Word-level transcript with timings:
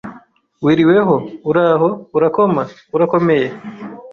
wiriweho, 0.65 1.15
uraho, 1.49 1.89
urakoma, 2.17 2.61
urakomeye 2.95 3.47